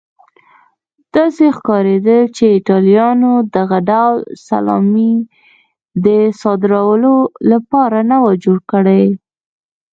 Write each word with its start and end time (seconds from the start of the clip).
داسې 1.15 1.45
ښکارېدل 1.57 2.21
چې 2.35 2.45
ایټالویانو 2.55 3.31
دغه 3.55 3.77
ډول 3.89 4.17
سلامي 4.47 5.13
د 6.05 6.07
صادرولو 6.41 7.15
لپاره 7.51 7.97
نه 8.09 8.17
وه 8.23 8.33
جوړه 8.43 8.63
کړې. 8.71 9.03